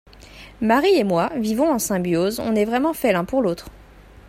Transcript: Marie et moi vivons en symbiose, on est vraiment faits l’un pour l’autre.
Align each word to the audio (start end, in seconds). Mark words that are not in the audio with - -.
Marie 0.61 0.95
et 0.95 1.03
moi 1.03 1.29
vivons 1.35 1.71
en 1.71 1.77
symbiose, 1.77 2.39
on 2.39 2.55
est 2.55 2.65
vraiment 2.65 2.91
faits 2.91 3.13
l’un 3.13 3.23
pour 3.23 3.43
l’autre. 3.43 3.67